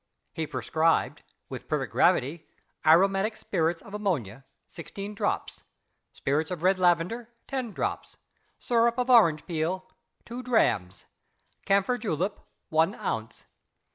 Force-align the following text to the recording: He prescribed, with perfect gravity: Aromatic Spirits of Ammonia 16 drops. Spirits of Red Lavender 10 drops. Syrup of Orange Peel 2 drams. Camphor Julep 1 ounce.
He 0.33 0.47
prescribed, 0.47 1.21
with 1.47 1.67
perfect 1.67 1.91
gravity: 1.91 2.47
Aromatic 2.83 3.35
Spirits 3.35 3.83
of 3.83 3.93
Ammonia 3.93 4.45
16 4.65 5.13
drops. 5.13 5.61
Spirits 6.11 6.49
of 6.49 6.63
Red 6.63 6.79
Lavender 6.79 7.29
10 7.47 7.71
drops. 7.71 8.17
Syrup 8.57 8.97
of 8.97 9.11
Orange 9.11 9.45
Peel 9.45 9.87
2 10.25 10.41
drams. 10.41 11.05
Camphor 11.67 11.99
Julep 11.99 12.39
1 12.69 12.95
ounce. 12.95 13.45